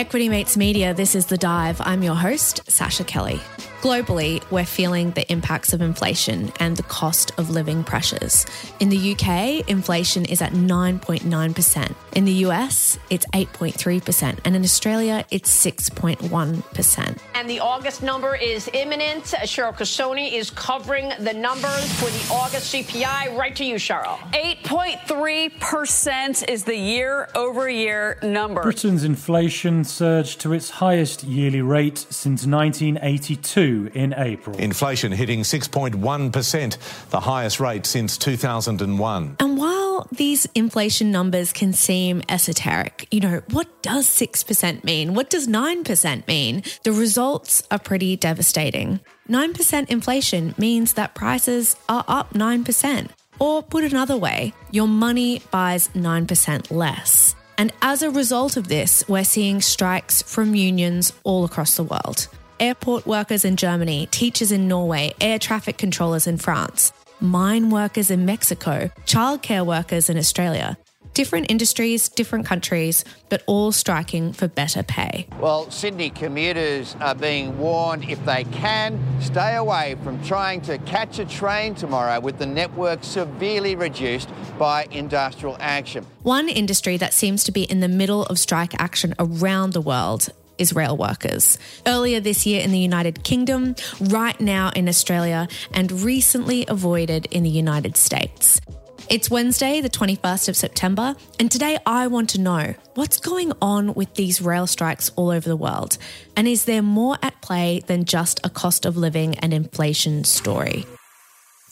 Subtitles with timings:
[0.00, 1.78] Equity Mates Media, this is The Dive.
[1.82, 3.38] I'm your host, Sascha Kelly.
[3.80, 8.44] Globally, we're feeling the impacts of inflation and the cost of living pressures.
[8.78, 11.94] In the UK, inflation is at 9.9%.
[12.14, 14.38] In the US, it's 8.3%.
[14.44, 17.18] And in Australia, it's 6.1%.
[17.34, 19.24] And the August number is imminent.
[19.24, 23.34] Cheryl Casone is covering the numbers for the August CPI.
[23.38, 24.18] Right to you, Cheryl.
[24.32, 28.62] 8.3% is the year over year number.
[28.62, 34.56] Britain's inflation surged to its highest yearly rate since 1982 in April.
[34.56, 39.36] Inflation hitting 6.1%, the highest rate since 2001.
[39.38, 45.14] And while these inflation numbers can seem esoteric, you know, what does 6% mean?
[45.14, 46.62] What does 9% mean?
[46.84, 49.00] The results are pretty devastating.
[49.28, 53.10] 9% inflation means that prices are up 9%.
[53.38, 57.34] Or put another way, your money buys 9% less.
[57.56, 62.28] And as a result of this, we're seeing strikes from unions all across the world
[62.60, 68.26] airport workers in Germany, teachers in Norway, air traffic controllers in France, mine workers in
[68.26, 70.76] Mexico, childcare workers in Australia.
[71.12, 75.26] Different industries, different countries, but all striking for better pay.
[75.40, 81.18] Well, Sydney commuters are being warned if they can, stay away from trying to catch
[81.18, 86.06] a train tomorrow with the network severely reduced by industrial action.
[86.22, 90.28] One industry that seems to be in the middle of strike action around the world
[90.60, 91.58] is rail workers.
[91.86, 97.42] Earlier this year in the United Kingdom, right now in Australia, and recently avoided in
[97.42, 98.60] the United States.
[99.08, 103.94] It's Wednesday, the 21st of September, and today I want to know what's going on
[103.94, 105.98] with these rail strikes all over the world.
[106.36, 110.86] And is there more at play than just a cost of living and inflation story?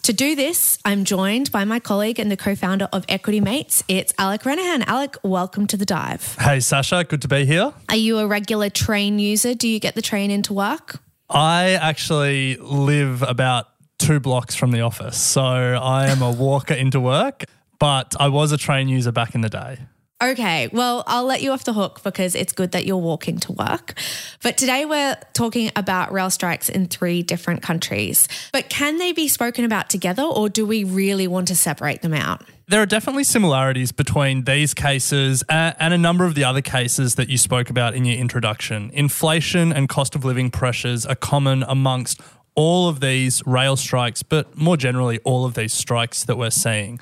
[0.02, 3.84] To do this, I'm joined by my colleague and the co founder of Equity Mates.
[3.88, 4.84] It's Alec Renehan.
[4.86, 6.34] Alec, welcome to the dive.
[6.36, 7.74] Hey, Sascha, good to be here.
[7.90, 9.54] Are you a regular train user?
[9.54, 11.00] Do you get the train into work?
[11.28, 13.66] I actually live about
[13.98, 15.18] two blocks from the office.
[15.18, 17.44] So I am a walker into work,
[17.78, 19.78] but I was a train user back in the day.
[20.20, 23.52] Okay, well, I'll let you off the hook because it's good that you're walking to
[23.52, 23.94] work.
[24.42, 28.26] But today we're talking about rail strikes in three different countries.
[28.52, 32.14] But can they be spoken about together or do we really want to separate them
[32.14, 32.42] out?
[32.66, 37.28] There are definitely similarities between these cases and a number of the other cases that
[37.28, 38.90] you spoke about in your introduction.
[38.92, 42.20] Inflation and cost of living pressures are common amongst
[42.56, 46.98] all of these rail strikes, but more generally, all of these strikes that we're seeing.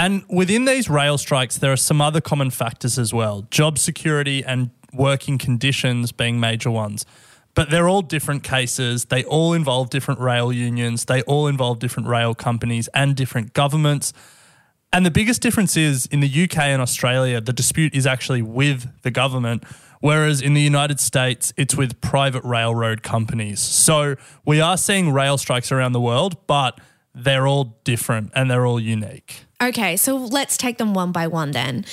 [0.00, 4.42] And within these rail strikes, there are some other common factors as well job security
[4.42, 7.04] and working conditions being major ones.
[7.54, 9.04] But they're all different cases.
[9.04, 11.04] They all involve different rail unions.
[11.04, 14.14] They all involve different rail companies and different governments.
[14.90, 18.88] And the biggest difference is in the UK and Australia, the dispute is actually with
[19.02, 19.64] the government,
[20.00, 23.60] whereas in the United States, it's with private railroad companies.
[23.60, 26.80] So we are seeing rail strikes around the world, but
[27.14, 29.44] they're all different and they're all unique.
[29.62, 31.84] Okay, so let's take them one by one then.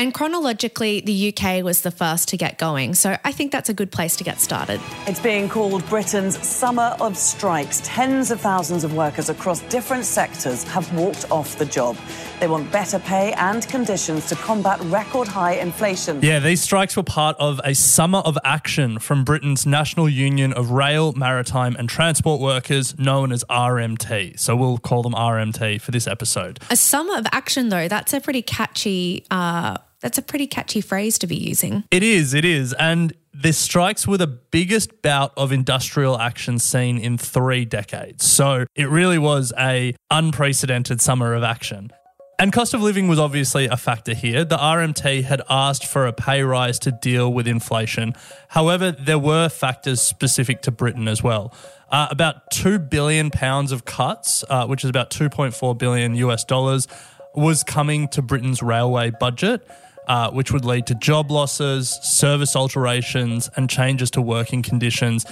[0.00, 2.94] And chronologically, the UK was the first to get going.
[2.94, 4.80] So I think that's a good place to get started.
[5.06, 7.82] It's being called Britain's Summer of Strikes.
[7.84, 11.98] Tens of thousands of workers across different sectors have walked off the job.
[12.40, 16.22] They want better pay and conditions to combat record high inflation.
[16.22, 20.70] Yeah, these strikes were part of a summer of action from Britain's National Union of
[20.70, 24.40] Rail, Maritime and Transport Workers, known as RMT.
[24.40, 26.60] So we'll call them RMT for this episode.
[26.70, 29.24] A summer of action, though, that's a pretty catchy.
[29.30, 31.84] Uh, that's a pretty catchy phrase to be using.
[31.90, 32.72] It is, it is.
[32.74, 38.24] And the strikes were the biggest bout of industrial action seen in three decades.
[38.24, 41.90] So it really was a unprecedented summer of action.
[42.40, 44.46] And cost of living was obviously a factor here.
[44.46, 48.14] The RMT had asked for a pay rise to deal with inflation.
[48.48, 51.52] However, there were factors specific to Britain as well.
[51.90, 56.88] Uh, about 2 billion pounds of cuts, uh, which is about 2.4 billion US dollars,
[57.34, 59.68] was coming to Britain's railway budget.
[60.08, 65.24] Uh, which would lead to job losses, service alterations, and changes to working conditions.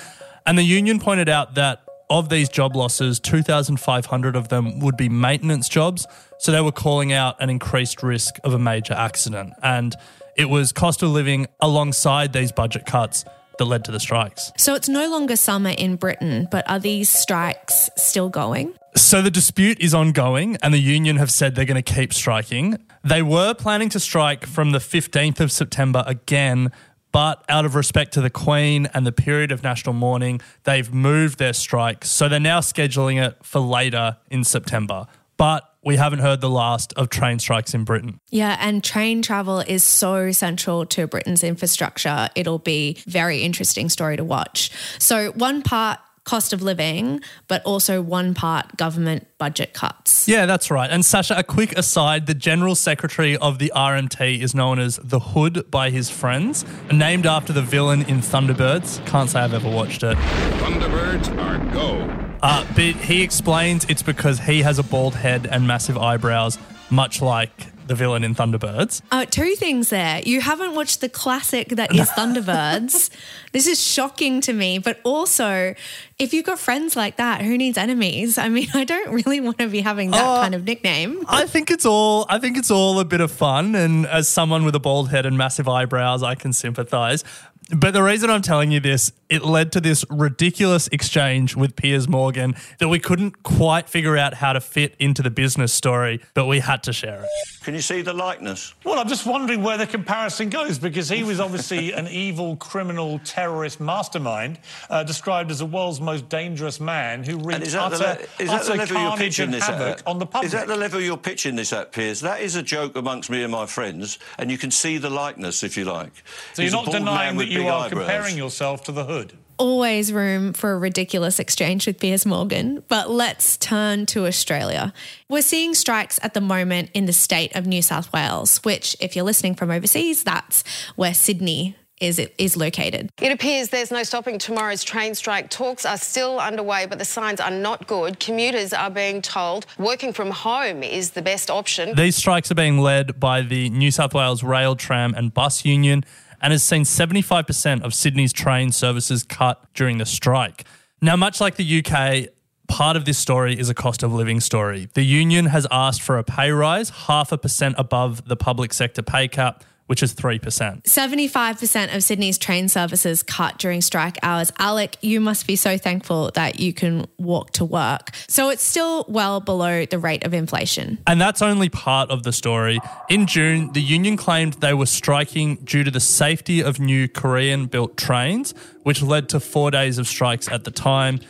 [0.47, 1.81] And the union pointed out that
[2.11, 6.07] of these job losses, 2,500 of them would be maintenance jobs.
[6.39, 9.55] So they were calling out an increased risk of a major accident.
[9.63, 9.95] And
[10.37, 13.25] it was cost of living alongside these budget cuts
[13.59, 14.53] that led to the strikes.
[14.57, 18.73] So it's no longer summer in Britain, but are these strikes still going?
[18.95, 22.79] So the dispute is ongoing, and the union have said they're going to keep striking.
[23.05, 26.73] They were planning to strike from the 15th of September again,
[27.13, 31.39] but out of respect to the Queen and the period of national mourning, they've moved
[31.39, 32.05] their strike.
[32.05, 35.07] So they're now scheduling it for later in September.
[35.37, 38.21] But we haven't heard the last of train strikes in Britain.
[38.31, 42.29] Yeah, and train travel is so central to Britain's infrastructure.
[42.35, 44.71] It'll be very interesting story to watch.
[44.99, 50.29] So one part cost of living, but also one part government budget cuts.
[50.29, 50.91] Yeah, that's right.
[50.91, 55.21] And Sascha, a quick aside the General Secretary of the RMT is known as the
[55.21, 59.05] Hood by his friends, named after the villain in Thunderbirds.
[59.07, 60.19] Can't say I've ever watched it.
[60.19, 62.37] Thunderbirds are go.
[62.43, 66.59] Uh, but he explains it's because he has a bald head and massive eyebrows,
[66.91, 69.03] much like the villain in Thunderbirds.
[69.11, 70.21] Uh, two things there.
[70.25, 73.11] You haven't watched the classic that is Thunderbirds.
[73.53, 74.79] this is shocking to me.
[74.79, 75.75] But also,
[76.19, 78.39] if you've got friends like that, who needs enemies?
[78.39, 81.25] I mean, I don't really want to be having that Uh, kind of nickname.
[81.29, 84.65] I think it's all I think it's all a bit of fun and as someone
[84.65, 87.25] with a bald head and massive eyebrows, I can sympathize.
[87.71, 92.09] But the reason I'm telling you this, it led to this ridiculous exchange with Piers
[92.09, 96.47] Morgan that we couldn't quite figure out how to fit into the business story, but
[96.47, 97.29] we had to share it.
[97.63, 98.73] Can you see the likeness?
[98.85, 103.21] Well, I'm just wondering where the comparison goes because he was obviously an evil, criminal,
[103.23, 107.83] terrorist mastermind, uh, described as the world's most dangerous man who And wreaked is that,
[107.83, 110.07] utter, the, le- is that the level you're carnage pitching and this havoc at?
[110.07, 110.47] on the public.
[110.47, 112.21] Is that the level you're pitching this at, Piers?
[112.21, 115.63] That is a joke amongst me and my friends, and you can see the likeness
[115.63, 116.13] if you like.
[116.55, 118.07] so He's you're not denying that with you are eyebrows.
[118.07, 119.35] comparing yourself to the hood.
[119.59, 122.85] Always room for a ridiculous exchange with Piers Morgan.
[122.87, 124.93] But let's turn to Australia.
[125.29, 129.17] We're seeing strikes at the moment in the state of New South Wales, which, if
[129.17, 130.63] you're listening from overseas, that's
[130.95, 133.11] where Sydney is is located.
[133.21, 135.51] It appears there's no stopping tomorrow's train strike.
[135.51, 138.21] Talks are still underway, but the signs are not good.
[138.21, 141.95] Commuters are being told working from home is the best option.
[141.95, 146.05] These strikes are being led by the New South Wales Rail, Tram and Bus Union
[146.41, 150.65] and has seen 75% of Sydney's train services cut during the strike.
[151.01, 152.29] Now, much like the UK,
[152.69, 154.89] part of this story is a cost of living story.
[154.95, 159.03] The union has asked for a pay rise, half a percent above the public sector
[159.03, 160.83] pay cap, which is 3%.
[160.83, 164.53] 75% of Sydney's train services cut during strike hours.
[164.59, 168.11] Alec, you must be so thankful that you can walk to work.
[168.29, 170.99] So it's still well below the rate of inflation.
[171.07, 172.79] And that's only part of the story.
[173.09, 177.65] In June, the union claimed they were striking due to the safety of new Korean
[177.65, 178.53] built trains,
[178.83, 181.21] which led to four days of strikes at the time.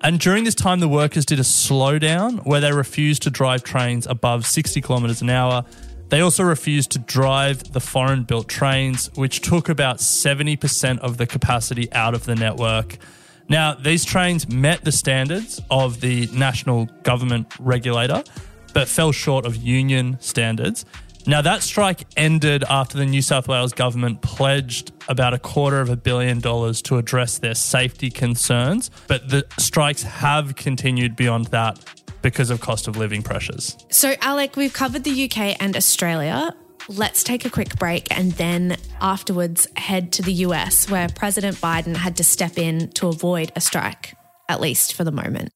[0.00, 4.06] And during this time, the workers did a slowdown where they refused to drive trains
[4.06, 5.64] above 60 kilometres an hour.
[6.08, 11.26] They also refused to drive the foreign built trains, which took about 70% of the
[11.26, 12.98] capacity out of the network.
[13.48, 18.22] Now, these trains met the standards of the national government regulator,
[18.72, 20.84] but fell short of union standards.
[21.28, 25.88] Now, that strike ended after the New South Wales government pledged about a quarter of
[25.88, 31.80] a billion dollars to address their safety concerns, but the strikes have continued beyond that
[32.26, 33.76] because of cost of living pressures.
[33.88, 36.52] So, Alec, we've covered the UK and Australia.
[36.88, 41.94] Let's take a quick break and then afterwards head to the US, where President Biden
[41.94, 44.14] had to step in to avoid a strike,
[44.48, 45.50] at least for the moment.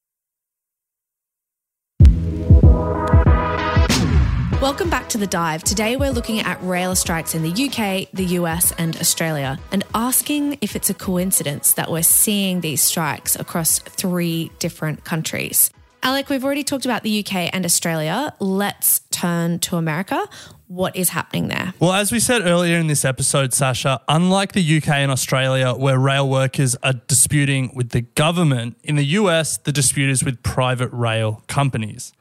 [4.63, 5.65] Welcome back to The Dive.
[5.65, 10.59] Today we're looking at rail strikes in the UK, the US, and Australia, and asking
[10.61, 15.73] if it's a coincidence that we're seeing these strikes across three different countries.
[16.03, 18.35] Alec, we've already talked about the UK and Australia.
[18.39, 20.27] Let's turn to America.
[20.67, 21.75] What is happening there?
[21.79, 25.99] Well, as we said earlier in this episode, Sascha, unlike the UK and Australia, where
[25.99, 30.91] rail workers are disputing with the government, in the US, the dispute is with private
[30.91, 32.15] rail companies.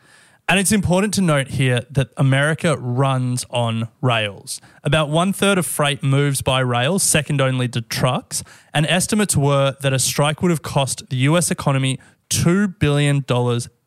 [0.49, 4.59] And it's important to note here that America runs on rails.
[4.83, 8.43] About one third of freight moves by rail, second only to trucks.
[8.73, 13.25] And estimates were that a strike would have cost the US economy $2 billion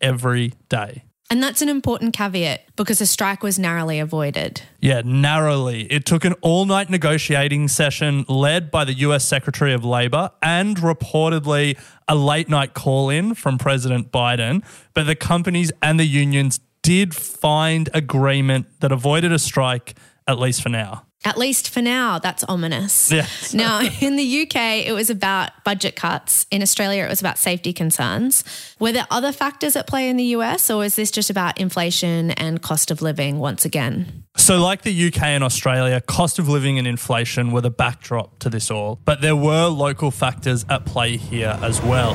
[0.01, 1.05] every day.
[1.33, 4.61] And that's an important caveat because a strike was narrowly avoided.
[4.81, 5.85] Yeah, narrowly.
[5.85, 10.77] It took an all night negotiating session led by the US Secretary of Labor and
[10.77, 14.63] reportedly a late night call in from President Biden.
[14.93, 19.95] But the companies and the unions did find agreement that avoided a strike,
[20.27, 21.07] at least for now.
[21.25, 23.11] At least for now, that's ominous.
[23.13, 23.55] Yes.
[23.55, 26.47] Now, in the UK, it was about budget cuts.
[26.51, 28.43] In Australia, it was about safety concerns.
[28.81, 32.33] Were there other factors at play in the US, or is this just about inflation
[32.33, 34.25] and cost of living once again?
[34.37, 38.51] So, like the UK and Australia, cost of living and inflation were the backdrop to
[38.51, 42.15] this all, but there were local factors at play here as well.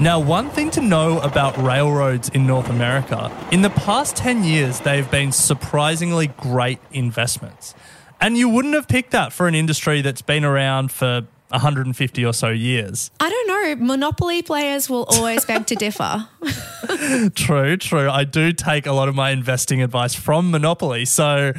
[0.00, 4.80] Now, one thing to know about railroads in North America in the past 10 years,
[4.80, 7.74] they've been surprisingly great investments.
[8.20, 12.32] And you wouldn't have picked that for an industry that's been around for 150 or
[12.32, 13.10] so years.
[13.20, 13.46] I don't
[13.78, 13.86] know.
[13.86, 16.28] Monopoly players will always beg to differ.
[17.34, 18.10] True, true.
[18.10, 21.06] I do take a lot of my investing advice from Monopoly.
[21.06, 21.52] So,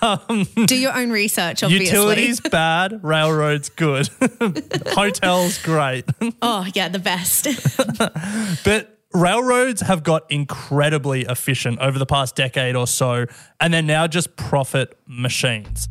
[0.00, 1.86] um, Do your own research, obviously.
[1.86, 4.08] utilities bad, railroads good,
[4.88, 6.06] hotels great.
[6.40, 7.46] oh, yeah, the best.
[8.64, 13.26] But railroads have got incredibly efficient over the past decade or so,
[13.60, 15.88] and they're now just profit machines.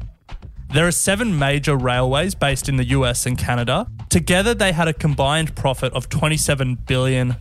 [0.73, 3.87] There are seven major railways based in the US and Canada.
[4.09, 7.35] Together, they had a combined profit of $27 billion.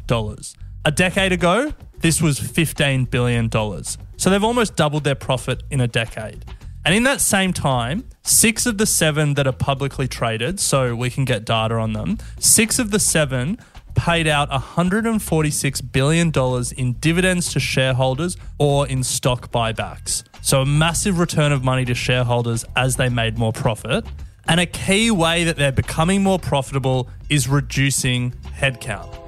[0.85, 3.51] A decade ago, this was $15 billion.
[3.51, 6.45] So they've almost doubled their profit in a decade.
[6.85, 11.11] And in that same time, six of the seven that are publicly traded, so we
[11.11, 13.59] can get data on them, six of the seven
[14.01, 16.33] paid out $146 billion
[16.79, 20.23] in dividends to shareholders or in stock buybacks.
[20.41, 24.07] So a massive return of money to shareholders as they made more profit.
[24.49, 29.19] And a key way that they're becoming more profitable is reducing headcount.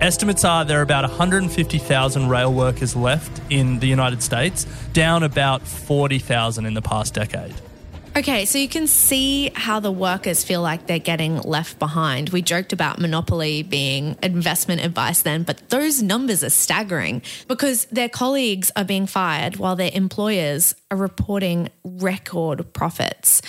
[0.00, 5.62] Estimates are there are about 150,000 rail workers left in the United States, down about
[5.62, 7.56] 40,000 in the past decade.
[8.18, 12.30] Okay, so you can see how the workers feel like they're getting left behind.
[12.30, 18.08] We joked about monopoly being investment advice then, but those numbers are staggering because their
[18.08, 23.40] colleagues are being fired while their employers are reporting record profits.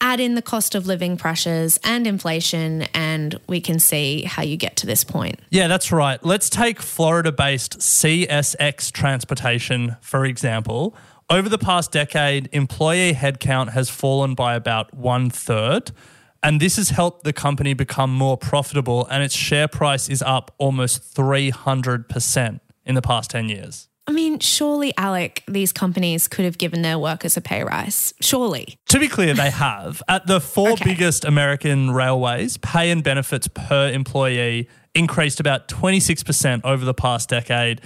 [0.00, 4.56] Add in the cost of living pressures and inflation, and we can see how you
[4.56, 5.40] get to this point.
[5.50, 6.24] Yeah, that's right.
[6.24, 10.94] Let's take Florida based CSX Transportation, for example.
[11.30, 15.90] Over the past decade, employee headcount has fallen by about one third.
[16.42, 20.50] And this has helped the company become more profitable, and its share price is up
[20.58, 23.88] almost 300% in the past 10 years.
[24.06, 28.12] I mean, surely, Alec, these companies could have given their workers a pay rise.
[28.20, 28.76] Surely.
[28.88, 30.02] To be clear, they have.
[30.06, 30.84] At the four Okay.
[30.84, 37.80] biggest American railways, pay and benefits per employee increased about 26% over the past decade,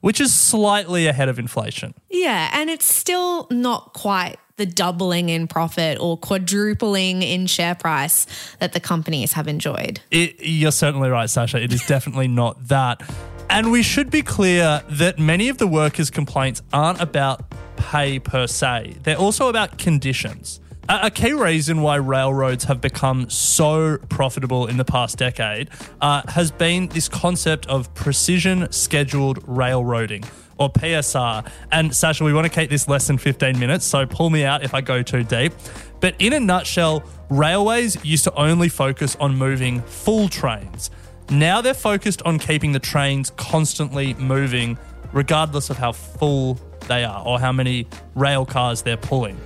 [0.00, 1.94] which is slightly ahead of inflation.
[2.10, 8.26] Yeah, and it's still not quite the doubling in profit or quadrupling in share price
[8.58, 10.00] that the companies have enjoyed.
[10.10, 11.62] It, you're certainly right, Sascha.
[11.62, 13.02] It is definitely not that.
[13.48, 17.42] And we should be clear that many of the workers' complaints aren't about
[17.76, 20.60] pay per se, they're also about conditions.
[20.92, 25.70] A key reason why railroads have become so profitable in the past decade
[26.00, 30.24] uh, has been this concept of precision scheduled railroading.
[30.58, 31.48] Or PSR.
[31.70, 34.64] And Sascha, we want to keep this less than 15 minutes, so pull me out
[34.64, 35.52] if I go too deep.
[36.00, 40.90] But in a nutshell, railways used to only focus on moving full trains.
[41.30, 44.76] Now they're focused on keeping the trains constantly moving,
[45.12, 49.38] regardless of how full they are or how many rail cars they're pulling.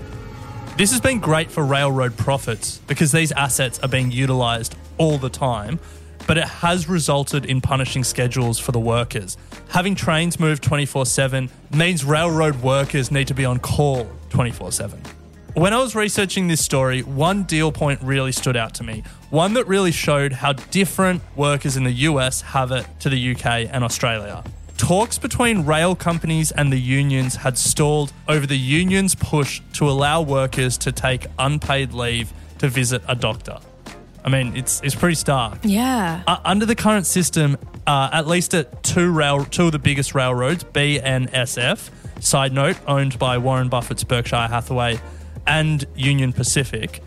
[0.76, 5.28] This has been great for railroad profits because these assets are being utilised all the
[5.28, 5.78] time,
[6.26, 9.36] but it has resulted in punishing schedules for the workers.
[9.68, 15.00] Having trains move 24 7 means railroad workers need to be on call 24 7.
[15.54, 19.04] When I was researching this story, one deal point really stood out to me.
[19.30, 23.68] One that really showed how different workers in the US have it to the UK
[23.70, 24.42] and Australia.
[24.76, 30.20] Talks between rail companies and the unions had stalled over the union's push to allow
[30.20, 33.58] workers to take unpaid leave to visit a doctor.
[34.24, 35.58] I mean, it's it's pretty stark.
[35.62, 36.22] Yeah.
[36.26, 40.14] Uh, under the current system, uh, at least at two rail, two of the biggest
[40.14, 41.90] railroads, BNSF,
[42.20, 44.98] side note, owned by Warren Buffett's Berkshire Hathaway,
[45.46, 47.02] and Union Pacific,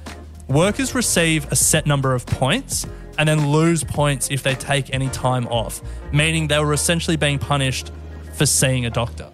[0.48, 2.86] workers receive a set number of points
[3.18, 5.82] and then lose points if they take any time off,
[6.12, 7.92] meaning they were essentially being punished
[8.34, 9.32] for seeing a doctor.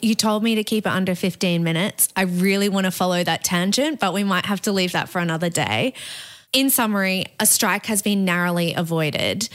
[0.00, 2.08] You told me to keep it under 15 minutes.
[2.16, 5.18] I really want to follow that tangent, but we might have to leave that for
[5.18, 5.92] another day.
[6.52, 9.48] In summary, a strike has been narrowly avoided.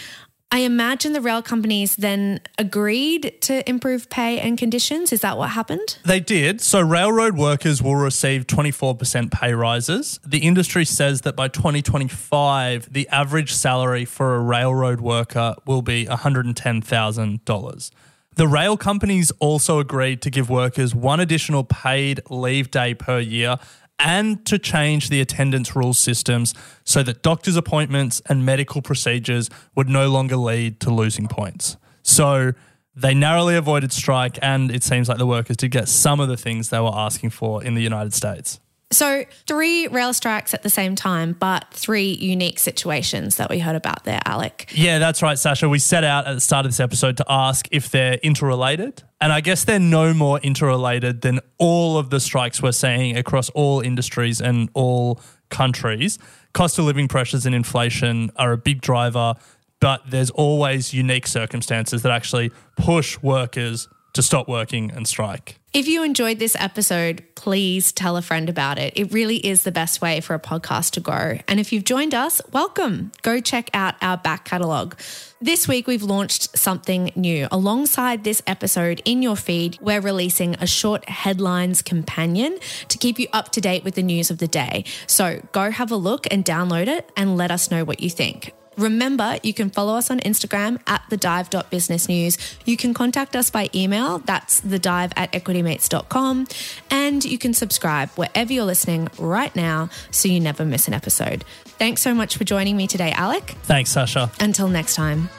[0.52, 5.12] I imagine the rail companies then agreed to improve pay and conditions.
[5.12, 5.98] Is that what happened?
[6.06, 6.62] They did.
[6.62, 10.20] So, railroad workers will receive 24% pay rises.
[10.26, 16.06] The industry says that by 2025, the average salary for a railroad worker will be
[16.06, 17.92] $110,000.
[18.36, 23.58] The rail companies also agreed to give workers one additional paid leave day per year
[24.00, 29.90] and to change the attendance rule systems so that doctor's appointments and medical procedures would
[29.90, 31.78] no longer lead to losing points.
[32.04, 32.54] So
[32.96, 36.38] they narrowly avoided strike, and it seems like the workers did get some of the
[36.38, 38.60] things they were asking for in the United States.
[38.92, 43.76] So, three rail strikes at the same time, but three unique situations that we heard
[43.76, 44.72] about there, Alec.
[44.76, 45.70] Yeah, that's right, Sascha.
[45.70, 49.02] We set out at the start of this episode to ask if they're interrelated.
[49.20, 53.50] And I guess they're no more interrelated than all of the strikes we're seeing across
[53.50, 56.20] all industries and all countries.
[56.54, 59.34] Cost of living pressures and inflation are a big driver,
[59.80, 65.60] but there's always unique circumstances that actually push workers to stop working and strike.
[65.74, 68.94] If you enjoyed this episode, please tell a friend about it.
[68.96, 71.40] It really is the best way for a podcast to grow.
[71.50, 73.12] And if you've joined us, welcome.
[73.24, 74.98] Go check out our back catalogue.
[75.42, 77.50] This week, we've launched something new.
[77.52, 82.58] Alongside this episode in your feed, we're releasing a short headlines companion
[82.88, 84.86] to keep you up to date with the news of the day.
[85.08, 88.54] So go have a look and download it and let us know what you think.
[88.78, 92.38] Remember, you can follow us on Instagram at the thedive.businessnews.
[92.66, 95.32] You can contact us by email, that's thedive at
[95.66, 96.48] equitymates.com.
[96.90, 101.44] And you can subscribe wherever you're listening right now so you never miss an episode.
[101.66, 103.56] Thanks so much for joining me today, Alec.
[103.64, 104.32] Thanks, Sascha.
[104.42, 105.30] Until next time.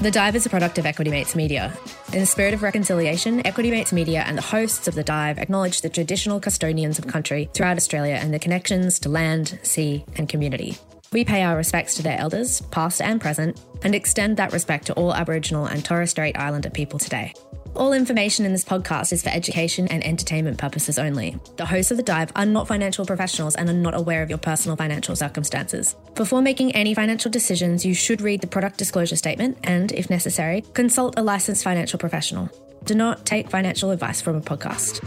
[0.00, 1.72] The Dive is a product of Equity Mates Media.
[2.12, 5.82] In the spirit of reconciliation, Equity Mates Media and the hosts of The Dive acknowledge
[5.82, 10.76] the traditional custodians of country throughout Australia and their connections to land, sea, and community.
[11.12, 14.94] We pay our respects to their elders, past and present, and extend that respect to
[14.94, 17.32] all Aboriginal and Torres Strait Islander people today.
[17.76, 21.40] All information in this podcast is for education and entertainment purposes only.
[21.56, 24.38] The hosts of The Dive are not financial professionals and are not aware of your
[24.38, 25.96] personal financial circumstances.
[26.14, 30.62] Before making any financial decisions, you should read the product disclosure statement and, if necessary,
[30.72, 32.48] consult a licensed financial professional.
[32.84, 35.04] Do not take financial advice from a podcast.